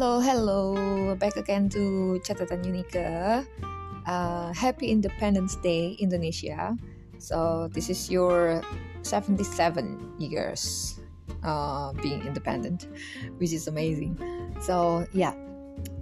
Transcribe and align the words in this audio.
Hello, 0.00 0.16
hello. 0.18 1.12
Back 1.20 1.36
again 1.36 1.68
to 1.76 2.16
Catatan 2.24 2.64
Unika. 2.64 3.44
Uh, 4.08 4.48
happy 4.56 4.88
Independence 4.88 5.60
Day, 5.60 5.92
Indonesia. 6.00 6.72
So, 7.20 7.68
this 7.68 7.92
is 7.92 8.08
your 8.08 8.64
77 9.04 10.16
years 10.16 10.96
uh, 11.44 11.92
being 12.00 12.24
independent, 12.24 12.88
which 13.36 13.52
is 13.52 13.68
amazing. 13.68 14.16
So, 14.64 15.04
yeah. 15.12 15.36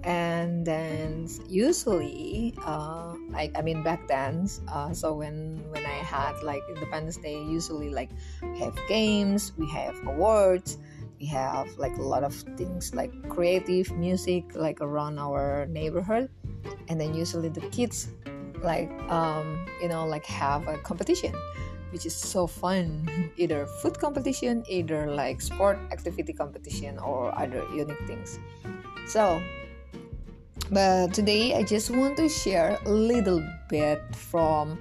And 0.07 0.63
then 0.63 1.27
usually, 1.51 2.55
uh, 2.63 3.19
like 3.35 3.51
I 3.59 3.61
mean 3.61 3.83
back 3.83 4.07
then, 4.07 4.47
uh, 4.71 4.95
so 4.95 5.11
when 5.11 5.59
when 5.75 5.83
I 5.83 5.99
had 6.07 6.39
like 6.39 6.63
Independence 6.71 7.19
Day, 7.19 7.35
usually 7.35 7.91
like 7.91 8.15
we 8.39 8.63
have 8.63 8.79
games, 8.87 9.51
we 9.59 9.67
have 9.75 9.95
awards, 10.07 10.79
we 11.19 11.25
have 11.27 11.67
like 11.77 11.95
a 11.97 12.01
lot 12.01 12.23
of 12.23 12.33
things 12.55 12.95
like 12.95 13.11
creative 13.29 13.91
music 13.91 14.55
like 14.55 14.81
around 14.81 15.19
our 15.19 15.65
neighborhood. 15.67 16.29
And 16.87 16.99
then 16.99 17.13
usually 17.13 17.49
the 17.49 17.61
kids 17.69 18.09
like 18.61 18.91
um, 19.09 19.67
you 19.81 19.87
know 19.87 20.05
like 20.05 20.25
have 20.25 20.67
a 20.67 20.77
competition 20.77 21.33
which 21.91 22.05
is 22.05 22.15
so 22.15 22.45
fun. 22.45 23.09
Either 23.37 23.65
food 23.81 23.97
competition 23.99 24.63
either 24.69 25.07
like 25.07 25.41
sport 25.41 25.79
activity 25.91 26.33
competition 26.33 26.99
or 26.99 27.33
other 27.37 27.65
unique 27.73 28.05
things. 28.05 28.39
So 29.07 29.41
but 30.71 31.13
today 31.13 31.55
i 31.55 31.63
just 31.63 31.89
want 31.89 32.15
to 32.15 32.29
share 32.29 32.77
a 32.85 32.89
little 32.89 33.41
bit 33.69 34.03
from 34.13 34.77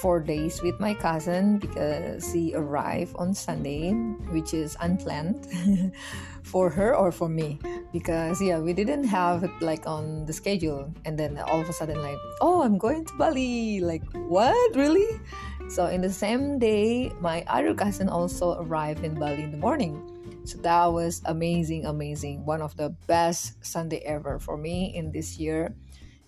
four 0.00 0.20
days 0.20 0.62
with 0.62 0.78
my 0.80 0.94
cousin 0.94 1.58
because 1.58 2.32
he 2.32 2.54
arrived 2.54 3.14
on 3.16 3.34
Sunday, 3.34 3.92
which 4.30 4.54
is 4.54 4.76
unplanned 4.80 5.46
for 6.42 6.70
her 6.70 6.94
or 6.96 7.12
for 7.12 7.28
me. 7.28 7.58
Because 7.92 8.40
yeah, 8.42 8.58
we 8.58 8.72
didn't 8.72 9.04
have 9.04 9.44
it 9.44 9.54
like 9.60 9.86
on 9.86 10.26
the 10.26 10.32
schedule, 10.32 10.92
and 11.04 11.18
then 11.18 11.38
all 11.38 11.60
of 11.60 11.68
a 11.68 11.72
sudden, 11.72 12.02
like, 12.02 12.18
oh, 12.40 12.62
I'm 12.62 12.78
going 12.78 13.04
to 13.04 13.14
Bali. 13.14 13.80
Like, 13.80 14.04
what? 14.26 14.76
Really? 14.76 15.20
So 15.68 15.86
in 15.86 16.02
the 16.02 16.12
same 16.12 16.58
day, 16.58 17.12
my 17.20 17.44
other 17.46 17.74
cousin 17.74 18.08
also 18.08 18.60
arrived 18.60 19.04
in 19.04 19.14
Bali 19.14 19.42
in 19.42 19.50
the 19.50 19.56
morning. 19.56 20.10
So 20.44 20.58
that 20.58 20.92
was 20.92 21.22
amazing, 21.24 21.86
amazing. 21.86 22.44
One 22.44 22.60
of 22.60 22.76
the 22.76 22.90
best 23.06 23.64
Sunday 23.64 24.04
ever 24.04 24.38
for 24.38 24.58
me 24.58 24.94
in 24.94 25.10
this 25.10 25.38
year 25.38 25.74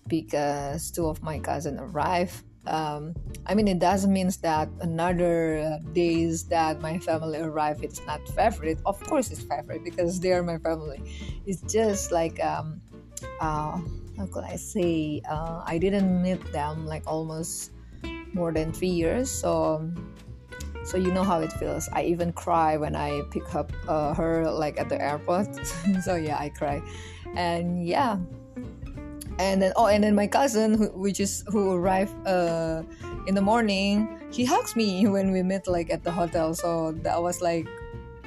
because 0.07 0.89
two 0.89 1.05
of 1.05 1.21
my 1.21 1.37
cousin 1.37 1.77
arrived 1.79 2.43
um, 2.67 3.15
I 3.45 3.55
mean, 3.55 3.67
it 3.67 3.79
doesn't 3.79 4.11
mean 4.11 4.29
that 4.41 4.69
another 4.81 5.79
days 5.93 6.43
that 6.45 6.81
my 6.81 6.99
family 6.99 7.39
arrive 7.39 7.81
it's 7.81 8.05
not 8.05 8.27
favorite. 8.29 8.79
Of 8.85 8.99
course, 9.03 9.31
it's 9.31 9.41
favorite 9.41 9.83
because 9.83 10.19
they 10.19 10.33
are 10.33 10.43
my 10.43 10.57
family. 10.59 11.01
It's 11.45 11.61
just 11.61 12.11
like 12.11 12.43
um, 12.43 12.81
uh, 13.39 13.79
how 14.17 14.25
could 14.31 14.43
I 14.43 14.55
say? 14.55 15.21
Uh, 15.29 15.63
I 15.65 15.77
didn't 15.77 16.21
meet 16.21 16.43
them 16.51 16.85
like 16.85 17.03
almost 17.07 17.71
more 18.33 18.51
than 18.51 18.73
three 18.73 18.91
years, 18.91 19.31
so 19.31 19.89
so 20.83 20.97
you 20.97 21.11
know 21.11 21.23
how 21.23 21.39
it 21.39 21.51
feels. 21.53 21.89
I 21.93 22.03
even 22.03 22.33
cry 22.33 22.77
when 22.77 22.95
I 22.95 23.21
pick 23.31 23.55
up 23.55 23.71
uh, 23.87 24.13
her 24.13 24.49
like 24.51 24.79
at 24.79 24.89
the 24.89 25.01
airport. 25.01 25.47
so 26.03 26.15
yeah, 26.15 26.37
I 26.37 26.49
cry, 26.49 26.81
and 27.35 27.85
yeah 27.85 28.17
and 29.39 29.61
then 29.61 29.71
oh 29.75 29.87
and 29.87 30.03
then 30.03 30.15
my 30.15 30.27
cousin 30.27 30.73
who, 30.73 30.87
which 30.89 31.19
is 31.19 31.43
who 31.47 31.73
arrived 31.73 32.15
uh 32.27 32.83
in 33.27 33.35
the 33.35 33.41
morning 33.41 34.07
he 34.31 34.45
hugs 34.45 34.75
me 34.75 35.07
when 35.15 35.31
we 35.31 35.41
met 35.43 35.67
like 35.67 35.89
at 35.89 36.03
the 36.03 36.11
hotel. 36.11 36.53
So 36.53 36.91
that 37.03 37.21
was 37.21 37.41
like 37.41 37.67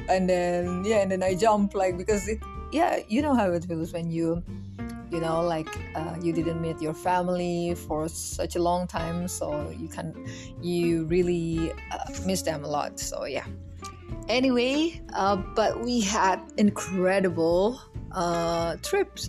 and 0.08 0.28
then 0.28 0.82
yeah 0.84 0.98
and 0.98 1.10
then 1.10 1.22
i 1.22 1.34
jump 1.34 1.74
like 1.74 1.96
because 1.96 2.26
it 2.28 2.42
yeah 2.72 2.98
you 3.08 3.22
know 3.22 3.34
how 3.34 3.50
it 3.50 3.64
feels 3.64 3.92
when 3.92 4.10
you 4.10 4.42
you 5.10 5.20
know 5.20 5.42
like 5.42 5.68
uh, 5.94 6.16
you 6.22 6.32
didn't 6.32 6.60
meet 6.60 6.80
your 6.80 6.94
family 6.94 7.74
for 7.74 8.08
such 8.08 8.56
a 8.56 8.62
long 8.62 8.86
time 8.86 9.26
so 9.26 9.68
you 9.76 9.88
can 9.88 10.14
you 10.60 11.04
really 11.06 11.72
uh, 11.90 11.98
miss 12.24 12.42
them 12.42 12.64
a 12.64 12.68
lot. 12.68 12.98
So 13.00 13.24
yeah. 13.24 13.44
Anyway 14.28 15.00
uh, 15.14 15.36
but 15.36 15.80
we 15.80 16.00
had 16.00 16.40
incredible 16.56 17.80
uh, 18.12 18.76
trips 18.82 19.28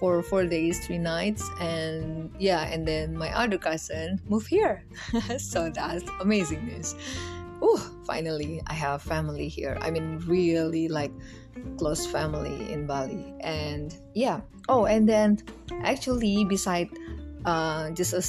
for 0.00 0.22
four 0.22 0.46
days, 0.46 0.80
three 0.80 0.98
nights, 0.98 1.44
and 1.60 2.32
yeah, 2.40 2.64
and 2.72 2.88
then 2.88 3.14
my 3.14 3.28
other 3.36 3.58
cousin 3.58 4.18
moved 4.26 4.48
here, 4.48 4.82
so 5.38 5.68
that's 5.68 6.02
amazing 6.20 6.64
news. 6.64 6.96
Oh, 7.60 7.76
finally, 8.06 8.62
I 8.66 8.72
have 8.72 9.02
family 9.02 9.46
here. 9.46 9.76
I 9.82 9.92
mean, 9.92 10.16
really 10.24 10.88
like 10.88 11.12
close 11.76 12.06
family 12.08 12.72
in 12.72 12.86
Bali, 12.88 13.34
and 13.40 13.94
yeah. 14.14 14.40
Oh, 14.72 14.86
and 14.86 15.06
then 15.06 15.38
actually, 15.84 16.46
beside 16.48 16.88
uh, 17.44 17.90
just 17.90 18.16
a 18.16 18.24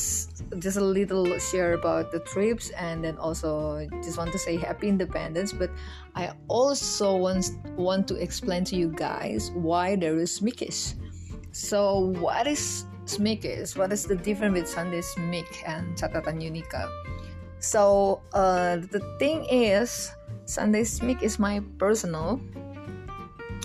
just 0.60 0.78
a 0.78 0.84
little 0.84 1.40
share 1.40 1.74
about 1.74 2.12
the 2.12 2.20
trips 2.20 2.70
and 2.72 3.04
then 3.04 3.18
also 3.18 3.88
just 4.04 4.18
want 4.18 4.32
to 4.32 4.40
say 4.40 4.56
happy 4.58 4.88
independence 4.88 5.52
but 5.52 5.70
i 6.16 6.32
also 6.48 7.16
want 7.16 7.52
want 7.76 8.08
to 8.08 8.16
explain 8.16 8.64
to 8.64 8.76
you 8.76 8.88
guys 8.88 9.52
why 9.56 9.96
there 9.96 10.18
is 10.18 10.40
Smikish 10.40 10.96
so, 11.52 12.16
what 12.20 12.48
is 12.48 12.86
Smikish? 13.06 13.76
What 13.76 13.92
is 13.92 14.06
the 14.06 14.16
difference 14.16 14.54
with 14.54 14.68
Sunday 14.68 15.02
Smik 15.02 15.48
and 15.68 15.98
Catatan 15.98 16.40
Unika? 16.40 16.88
So, 17.60 18.22
uh, 18.34 18.78
the 18.78 19.04
thing 19.20 19.46
is, 19.52 20.12
Sunday 20.46 20.84
Smik 20.84 21.22
is 21.22 21.40
my 21.40 21.62
personal. 21.78 22.40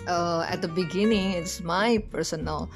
Uh, 0.06 0.46
at 0.48 0.62
the 0.62 0.68
beginning, 0.68 1.32
it's 1.32 1.62
my 1.62 1.98
personal 2.10 2.70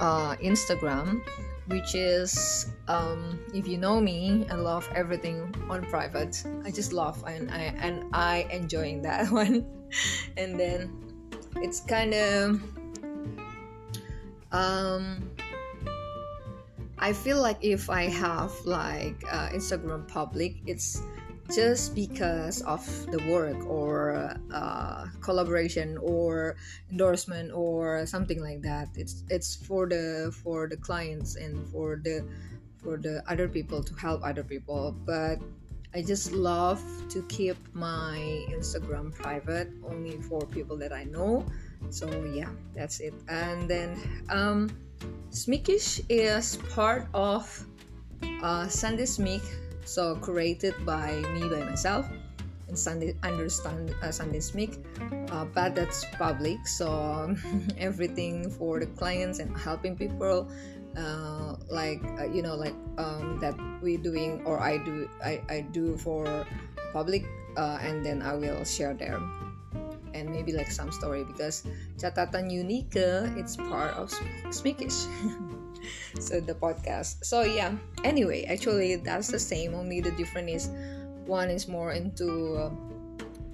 uh, 0.00 0.34
Instagram, 0.36 1.22
which 1.68 1.94
is 1.94 2.66
um, 2.88 3.38
if 3.54 3.66
you 3.66 3.78
know 3.78 4.00
me, 4.00 4.46
I 4.50 4.54
love 4.54 4.88
everything 4.94 5.54
on 5.70 5.84
private. 5.86 6.42
I 6.64 6.70
just 6.70 6.92
love 6.92 7.22
and 7.26 7.50
I 7.50 7.74
and 7.78 8.04
I 8.12 8.46
enjoying 8.50 9.02
that 9.02 9.30
one. 9.30 9.66
and 10.36 10.58
then 10.58 10.92
it's 11.62 11.80
kind 11.80 12.14
of 12.14 12.60
um 14.52 15.30
i 16.98 17.12
feel 17.12 17.40
like 17.40 17.58
if 17.60 17.90
i 17.90 18.04
have 18.04 18.52
like 18.64 19.22
uh, 19.30 19.48
instagram 19.50 20.06
public 20.08 20.56
it's 20.66 21.02
just 21.54 21.94
because 21.94 22.60
of 22.62 22.84
the 23.10 23.18
work 23.30 23.56
or 23.66 24.36
uh, 24.52 25.06
collaboration 25.20 25.96
or 25.98 26.56
endorsement 26.90 27.52
or 27.52 28.04
something 28.06 28.42
like 28.42 28.60
that. 28.62 28.88
It's 28.96 29.24
it's 29.30 29.56
for 29.56 29.88
the 29.88 30.34
for 30.42 30.68
the 30.68 30.76
clients 30.76 31.36
and 31.36 31.66
for 31.68 31.96
the 31.96 32.24
for 32.76 32.96
the 32.96 33.22
other 33.26 33.48
people 33.48 33.82
to 33.82 33.94
help 33.94 34.20
other 34.22 34.44
people. 34.44 34.94
But 35.04 35.38
i 35.94 36.02
just 36.02 36.32
love 36.32 36.82
to 37.08 37.22
keep 37.28 37.56
my 37.72 38.18
instagram 38.52 39.08
private 39.14 39.70
only 39.88 40.20
for 40.20 40.44
people 40.46 40.76
that 40.76 40.92
i 40.92 41.04
know 41.04 41.46
so 41.90 42.08
yeah 42.34 42.50
that's 42.74 43.00
it. 43.00 43.14
And 43.28 43.68
then 43.68 43.96
um 44.28 44.70
smikish 45.30 46.00
is 46.08 46.56
part 46.74 47.06
of 47.12 47.44
uh, 48.42 48.66
sunday 48.66 49.04
smik 49.04 49.44
so 49.84 50.16
created 50.16 50.74
by 50.84 51.16
me 51.36 51.48
by 51.48 51.62
myself 51.64 52.06
and 52.68 52.78
sunday 52.78 53.14
understand 53.22 53.94
uh, 54.02 54.10
sunday 54.10 54.40
smik 54.40 54.80
uh, 55.32 55.44
but 55.52 55.74
that's 55.74 56.04
public 56.16 56.66
so 56.66 57.34
everything 57.78 58.50
for 58.50 58.80
the 58.80 58.86
clients 58.96 59.38
and 59.38 59.56
helping 59.56 59.96
people 59.96 60.48
uh, 60.96 61.56
like 61.68 62.00
uh, 62.18 62.24
you 62.24 62.42
know 62.42 62.56
like 62.56 62.74
um, 62.96 63.38
that 63.40 63.54
we 63.82 63.96
doing 63.96 64.42
or 64.44 64.60
i 64.60 64.78
do 64.78 65.08
i, 65.22 65.40
I 65.48 65.60
do 65.72 65.96
for 65.96 66.24
public 66.92 67.24
uh, 67.56 67.78
and 67.80 68.04
then 68.04 68.22
i 68.22 68.34
will 68.34 68.64
share 68.64 68.94
there 68.94 69.20
and 70.18 70.28
maybe 70.30 70.52
like 70.52 70.70
some 70.70 70.90
story 70.90 71.22
because 71.22 71.62
catatan 71.96 72.50
unika 72.50 73.30
it's 73.38 73.56
part 73.56 73.94
of 73.94 74.10
Smikish. 74.50 75.06
so 76.18 76.40
the 76.40 76.54
podcast. 76.54 77.24
So 77.24 77.42
yeah. 77.42 77.72
Anyway, 78.04 78.44
actually 78.44 78.96
that's 78.96 79.28
the 79.28 79.38
same. 79.38 79.74
Only 79.74 80.00
the 80.00 80.10
difference 80.12 80.50
is 80.50 80.70
one 81.26 81.50
is 81.50 81.68
more 81.68 81.92
into 81.92 82.70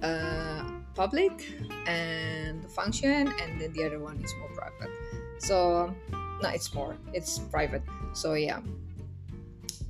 uh, 0.01 0.63
public 0.95 1.53
and 1.87 2.65
function, 2.71 3.29
and 3.41 3.61
then 3.61 3.71
the 3.73 3.85
other 3.85 3.99
one 3.99 4.17
is 4.23 4.33
more 4.39 4.49
private. 4.55 4.91
So 5.37 5.93
no, 6.41 6.49
it's 6.49 6.73
more. 6.73 6.97
It's 7.13 7.39
private. 7.39 7.83
So 8.13 8.33
yeah. 8.33 8.59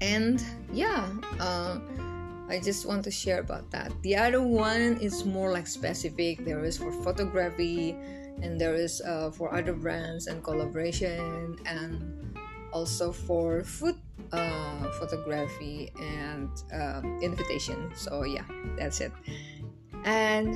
And 0.02 0.44
yeah. 0.74 1.08
Uh, 1.40 1.80
I 2.50 2.60
just 2.60 2.86
want 2.86 3.04
to 3.06 3.12
share 3.12 3.40
about 3.40 3.72
that. 3.72 3.92
The 4.02 4.16
other 4.16 4.42
one 4.42 4.98
is 5.02 5.26
more 5.26 5.52
like 5.52 5.68
specific. 5.68 6.46
There 6.46 6.64
is 6.64 6.78
for 6.78 6.92
photography, 6.92 7.98
and 8.42 8.60
there 8.60 8.76
is 8.76 9.02
uh, 9.02 9.32
for 9.32 9.54
other 9.54 9.74
brands 9.74 10.28
and 10.28 10.44
collaboration, 10.44 11.58
and 11.66 12.38
also 12.72 13.12
for 13.12 13.64
food 13.64 13.96
uh, 14.32 14.92
photography 15.00 15.92
and 16.00 16.50
um, 16.74 17.20
invitation. 17.22 17.92
So 17.96 18.24
yeah, 18.24 18.46
that's 18.78 19.02
it. 19.02 19.12
And 20.04 20.54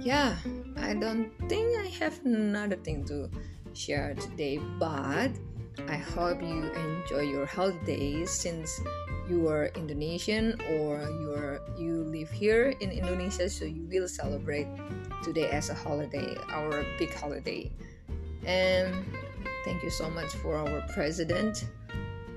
yeah, 0.00 0.36
I 0.76 0.94
don't 0.94 1.30
think 1.48 1.76
I 1.78 1.88
have 2.00 2.24
another 2.24 2.76
thing 2.76 3.04
to 3.06 3.28
share 3.74 4.14
today, 4.14 4.58
but 4.78 5.30
I 5.84 5.96
hope 5.96 6.40
you 6.40 6.72
enjoy 6.72 7.28
your 7.28 7.44
holidays 7.44 8.30
since 8.30 8.80
you 9.28 9.48
are 9.48 9.66
Indonesian 9.76 10.56
or 10.72 11.04
you 11.20 11.34
are 11.36 11.60
you 11.76 12.04
live 12.08 12.30
here 12.30 12.72
in 12.80 12.90
Indonesia, 12.90 13.48
so 13.50 13.64
you 13.64 13.84
will 13.90 14.08
celebrate 14.08 14.66
today 15.22 15.50
as 15.50 15.68
a 15.68 15.74
holiday, 15.74 16.36
our 16.48 16.84
big 16.98 17.12
holiday. 17.12 17.70
And 18.44 19.04
thank 19.64 19.82
you 19.82 19.90
so 19.90 20.08
much 20.08 20.32
for 20.40 20.56
our 20.56 20.80
president. 20.94 21.66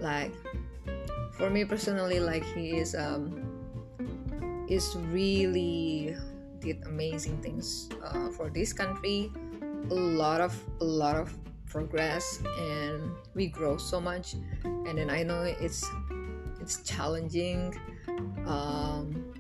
Like 0.02 0.34
for 1.32 1.50
me 1.50 1.64
personally, 1.64 2.20
like 2.20 2.44
he 2.54 2.78
is 2.78 2.94
um 2.94 3.40
is 4.68 4.96
really 5.10 6.16
did 6.60 6.84
amazing 6.86 7.42
things 7.42 7.90
uh, 8.04 8.30
for 8.36 8.50
this 8.52 8.74
country. 8.74 9.32
A 9.90 9.96
lot 9.96 10.42
of 10.42 10.54
a 10.82 10.86
lot 10.86 11.16
of 11.16 11.32
progress 11.70 12.42
and 12.60 13.12
we 13.36 13.48
grow 13.48 13.78
so 13.78 14.02
much. 14.02 14.34
And 14.64 14.98
then 14.98 15.10
i 15.10 15.24
know 15.24 15.44
it's 15.44 15.86
it's 16.60 16.82
challenging 16.84 17.80
um, 18.46 19.32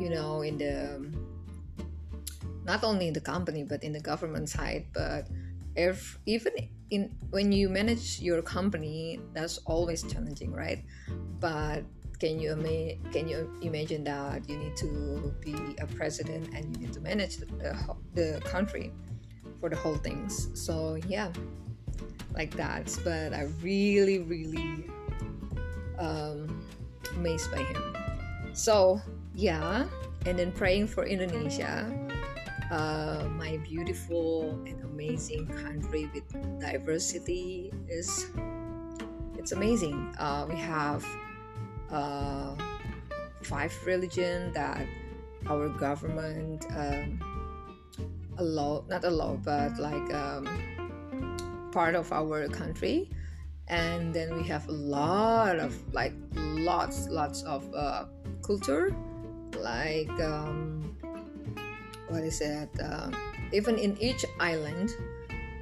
you 0.00 0.10
know 0.10 0.42
in 0.42 0.58
the 0.58 1.04
not 2.64 2.82
only 2.82 3.08
in 3.08 3.14
the 3.14 3.20
company 3.20 3.62
but 3.62 3.84
in 3.84 3.92
the 3.92 4.00
government 4.00 4.48
side 4.48 4.86
but 4.92 5.28
if 5.76 6.18
even 6.26 6.52
in 6.90 7.10
when 7.30 7.52
you 7.52 7.68
manage 7.68 8.20
your 8.20 8.42
company 8.42 9.20
that's 9.32 9.58
always 9.66 10.02
challenging 10.02 10.52
right? 10.52 10.84
But 11.40 11.84
can 12.20 12.38
you 12.38 12.54
can 13.12 13.28
you 13.28 13.50
imagine 13.62 14.04
that 14.04 14.48
you 14.48 14.56
need 14.56 14.76
to 14.76 15.34
be 15.40 15.54
a 15.80 15.86
president 15.86 16.54
and 16.54 16.64
you 16.76 16.86
need 16.86 16.92
to 16.94 17.00
manage 17.00 17.38
the, 17.38 17.46
the 18.14 18.40
country 18.44 18.92
for 19.64 19.70
the 19.70 19.76
whole 19.80 19.96
things 19.96 20.52
so 20.52 21.00
yeah 21.08 21.32
like 22.36 22.52
that 22.52 22.84
but 23.00 23.32
i 23.32 23.48
really 23.62 24.18
really 24.18 24.84
um, 25.98 26.64
amazed 27.16 27.50
by 27.50 27.58
him. 27.58 27.96
So, 28.52 29.00
yeah, 29.34 29.86
and 30.26 30.38
then 30.38 30.52
praying 30.52 30.88
for 30.88 31.04
Indonesia, 31.04 31.90
uh, 32.70 33.28
my 33.36 33.58
beautiful 33.58 34.50
and 34.66 34.82
amazing 34.84 35.46
country 35.48 36.10
with 36.14 36.24
diversity 36.60 37.72
is 37.88 38.26
it's 39.36 39.52
amazing. 39.52 40.14
Uh, 40.18 40.46
we 40.48 40.56
have 40.56 41.04
uh, 41.90 42.54
five 43.42 43.74
religion 43.84 44.52
that 44.52 44.86
our 45.46 45.68
government 45.68 46.64
um, 46.74 47.20
allow 48.38 48.84
not 48.88 49.04
allow 49.04 49.36
but 49.36 49.78
like 49.78 50.12
um, 50.14 50.46
part 51.72 51.94
of 51.94 52.12
our 52.12 52.48
country. 52.48 53.10
And 53.68 54.12
then 54.12 54.36
we 54.36 54.44
have 54.44 54.68
a 54.68 54.72
lot 54.72 55.58
of 55.58 55.72
like 55.94 56.12
lots 56.34 57.08
lots 57.08 57.42
of 57.42 57.64
uh, 57.74 58.04
culture. 58.42 58.94
Like 59.56 60.10
um, 60.20 60.96
what 62.08 62.22
is 62.22 62.40
it? 62.40 62.68
Uh, 62.80 63.10
even 63.52 63.78
in 63.78 63.96
each 64.00 64.24
island 64.40 64.90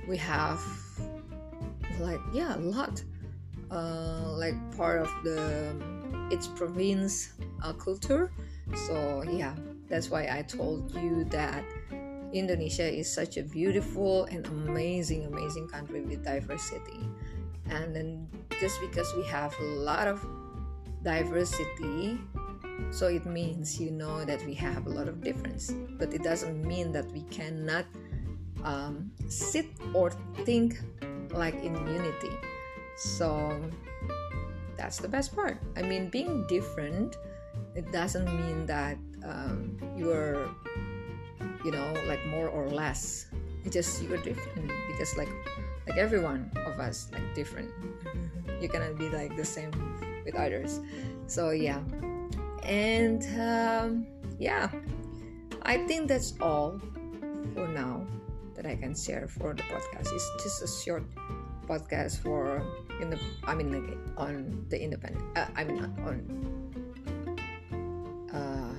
we 0.09 0.17
have 0.17 0.61
like 2.01 2.21
yeah 2.33 2.57
a 2.57 2.61
lot. 2.61 3.03
Uh, 3.71 4.29
like 4.37 4.55
part 4.77 5.01
of 5.01 5.11
the 5.25 5.73
each 6.31 6.45
province 6.57 7.33
uh, 7.63 7.73
culture. 7.73 8.33
So 8.75 9.23
yeah 9.31 9.55
that's 9.93 10.09
why 10.09 10.27
i 10.33 10.41
told 10.41 10.91
you 10.95 11.23
that 11.25 11.63
indonesia 12.33 12.87
is 12.87 13.11
such 13.11 13.37
a 13.37 13.43
beautiful 13.43 14.25
and 14.27 14.47
amazing 14.47 15.27
amazing 15.27 15.69
country 15.69 16.01
with 16.01 16.25
diversity. 16.25 17.01
And 17.71 17.95
then 17.95 18.29
just 18.61 18.81
because 18.81 19.15
we 19.17 19.25
have 19.25 19.55
a 19.61 19.65
lot 19.65 20.09
of 20.09 20.21
diversity 21.03 22.19
so 22.91 23.07
it 23.07 23.25
means 23.25 23.81
you 23.81 23.91
know 23.91 24.25
that 24.25 24.45
we 24.45 24.55
have 24.55 24.87
a 24.87 24.91
lot 24.91 25.09
of 25.09 25.23
difference. 25.23 25.73
But 25.99 26.13
it 26.13 26.23
doesn't 26.23 26.65
mean 26.67 26.93
that 26.93 27.11
we 27.13 27.23
cannot 27.31 27.87
um, 28.65 29.11
sit 29.29 29.67
or 29.95 30.11
think 30.45 30.81
like 31.31 31.55
in 31.63 31.75
unity. 31.75 32.35
So 32.97 33.61
that's 34.77 34.99
the 34.99 35.09
best 35.09 35.35
part. 35.35 35.59
I 35.77 35.83
mean 35.83 36.09
being 36.09 36.47
different 36.49 37.17
it 37.75 37.91
doesn't 37.93 38.27
mean 38.27 38.67
that 38.67 38.97
um, 39.25 39.77
you're 39.97 40.49
you 41.65 41.71
know 41.71 41.95
like 42.07 42.25
more 42.27 42.49
or 42.49 42.69
less. 42.69 43.27
It's 43.65 43.75
just 43.75 44.03
you're 44.03 44.19
different. 44.19 44.71
Because 44.89 45.17
like 45.17 45.31
like 45.87 45.97
everyone 45.99 46.51
of 46.67 46.79
us 46.81 47.09
like 47.13 47.35
different. 47.35 47.71
You 48.61 48.69
cannot 48.69 48.99
be 48.99 49.09
like 49.09 49.37
the 49.37 49.45
same 49.45 49.71
with 50.25 50.35
others. 50.35 50.81
So 51.27 51.51
yeah. 51.51 51.81
And 52.63 53.23
um, 53.39 54.07
yeah. 54.39 54.71
I 55.63 55.79
think 55.87 56.09
that's 56.09 56.35
all 56.41 56.81
for 57.55 57.69
now 57.69 58.05
that 58.55 58.67
i 58.67 58.75
can 58.75 58.95
share 58.95 59.29
for 59.29 59.55
the 59.55 59.63
podcast. 59.65 60.11
It's 60.13 60.43
just 60.43 60.63
a 60.63 60.67
short 60.67 61.05
podcast 61.67 62.19
for 62.19 62.63
in 63.01 63.11
the 63.11 63.19
i 63.45 63.55
mean 63.55 63.71
like 63.73 63.97
on 64.17 64.67
the 64.69 64.79
independent 64.81 65.25
uh, 65.37 65.47
i 65.57 65.65
mean 65.65 65.79
on 66.05 66.19
uh, 68.35 68.75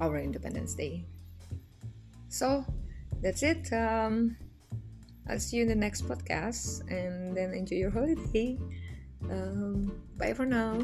our 0.00 0.18
independence 0.18 0.74
day 0.74 1.04
so 2.30 2.64
that's 3.20 3.42
it 3.42 3.70
um, 3.74 4.36
I'll 5.30 5.38
see 5.38 5.58
you 5.58 5.62
in 5.62 5.68
the 5.68 5.74
next 5.76 6.08
podcast 6.08 6.82
and 6.90 7.36
then 7.36 7.54
enjoy 7.54 7.76
your 7.76 7.90
holiday. 7.90 8.58
Um, 9.30 9.92
bye 10.16 10.34
for 10.34 10.44
now. 10.44 10.80